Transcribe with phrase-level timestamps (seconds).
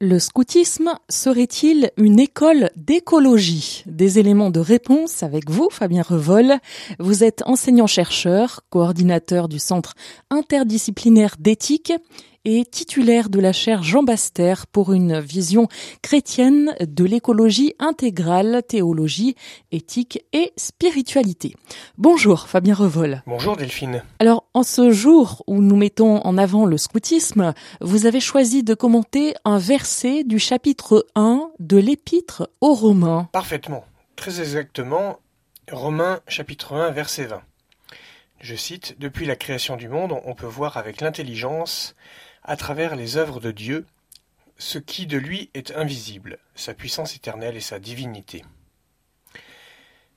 [0.00, 3.84] Le scoutisme serait-il une école d'écologie?
[3.86, 6.54] Des éléments de réponse avec vous, Fabien Revol.
[6.98, 9.94] Vous êtes enseignant-chercheur, coordinateur du Centre
[10.28, 11.92] interdisciplinaire d'éthique
[12.44, 15.68] et titulaire de la chaire Jean Baster pour une vision
[16.02, 19.34] chrétienne de l'écologie intégrale, théologie,
[19.72, 21.54] éthique et spiritualité.
[21.98, 23.22] Bonjour Fabien Revol.
[23.26, 24.02] Bonjour Delphine.
[24.18, 28.74] Alors en ce jour où nous mettons en avant le scoutisme, vous avez choisi de
[28.74, 33.28] commenter un verset du chapitre 1 de l'épître aux Romains.
[33.32, 33.84] Parfaitement.
[34.16, 35.18] Très exactement,
[35.70, 37.42] Romains chapitre 1 verset 20.
[38.40, 41.94] Je cite, Depuis la création du monde, on peut voir avec l'intelligence
[42.42, 43.86] à travers les œuvres de Dieu
[44.60, 48.44] ce qui de lui est invisible, sa puissance éternelle et sa divinité.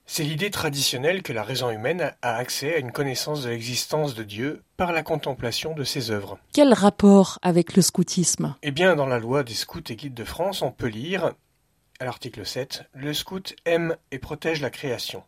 [0.06, 4.22] C'est l'idée traditionnelle que la raison humaine a accès à une connaissance de l'existence de
[4.22, 6.38] Dieu par la contemplation de ses œuvres.
[6.52, 8.54] Quel rapport avec le scoutisme?
[8.62, 11.32] Eh bien, dans la loi des scouts et guides de France, on peut lire,
[12.00, 15.24] à l'article 7, Le scout aime et protège la création.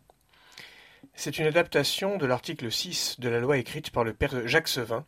[1.15, 5.05] C'est une adaptation de l'article 6 de la loi écrite par le père Jacques Sevin,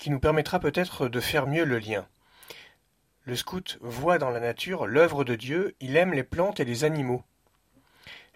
[0.00, 2.06] qui nous permettra peut-être de faire mieux le lien.
[3.24, 6.84] Le scout voit dans la nature l'œuvre de Dieu, il aime les plantes et les
[6.84, 7.22] animaux.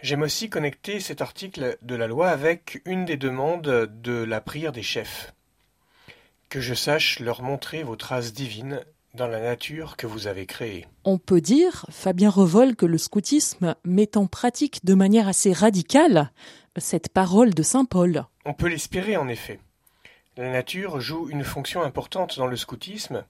[0.02, 4.72] J'aime aussi connecter cet article de la loi avec une des demandes de la prière
[4.72, 5.32] des chefs.
[6.50, 8.84] Que je sache leur montrer vos traces divines
[9.14, 10.86] dans la nature que vous avez créée.
[11.04, 16.30] On peut dire, Fabien Revol, que le scoutisme met en pratique de manière assez radicale
[16.76, 18.26] cette parole de Saint Paul.
[18.44, 19.60] On peut l'espérer en effet.
[20.36, 23.24] La nature joue une fonction importante dans le scoutisme.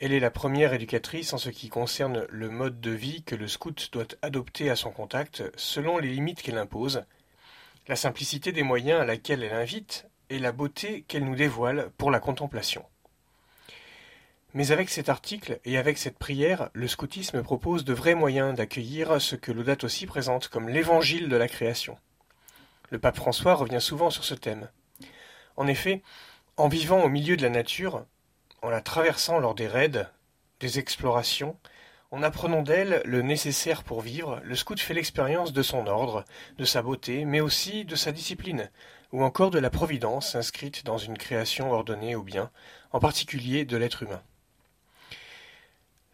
[0.00, 3.48] Elle est la première éducatrice en ce qui concerne le mode de vie que le
[3.48, 7.04] scout doit adopter à son contact selon les limites qu'elle impose,
[7.88, 12.10] la simplicité des moyens à laquelle elle invite et la beauté qu'elle nous dévoile pour
[12.10, 12.84] la contemplation.
[14.52, 19.22] Mais avec cet article et avec cette prière, le scoutisme propose de vrais moyens d'accueillir
[19.22, 21.96] ce que l'audate aussi présente comme l'évangile de la création.
[22.90, 24.68] Le pape François revient souvent sur ce thème.
[25.56, 26.02] En effet,
[26.56, 28.04] en vivant au milieu de la nature,
[28.62, 30.06] en la traversant lors des raids,
[30.60, 31.56] des explorations,
[32.10, 36.24] en apprenant d'elle le nécessaire pour vivre, le scout fait l'expérience de son ordre,
[36.58, 38.68] de sa beauté, mais aussi de sa discipline,
[39.12, 42.50] ou encore de la providence inscrite dans une création ordonnée au bien,
[42.92, 44.22] en particulier de l'être humain.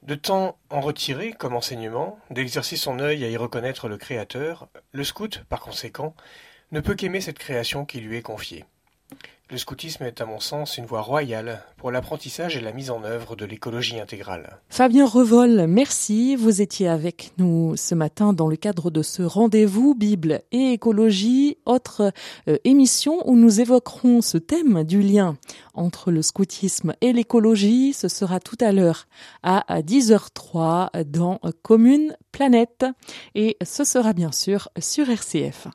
[0.02, 5.02] De temps en retiré comme enseignement, d'exercer son œil à y reconnaître le Créateur, le
[5.02, 6.14] scout, par conséquent,
[6.72, 8.64] ne peut qu'aimer cette création qui lui est confiée.
[9.48, 13.04] Le scoutisme est à mon sens une voie royale pour l'apprentissage et la mise en
[13.04, 14.58] œuvre de l'écologie intégrale.
[14.70, 16.34] Fabien Revol, merci.
[16.34, 21.58] Vous étiez avec nous ce matin dans le cadre de ce rendez-vous Bible et écologie,
[21.64, 22.12] autre
[22.48, 25.36] euh, émission où nous évoquerons ce thème du lien
[25.74, 27.92] entre le scoutisme et l'écologie.
[27.92, 29.06] Ce sera tout à l'heure
[29.44, 32.84] à 10h03 dans Commune Planète
[33.36, 35.68] et ce sera bien sûr sur RCF.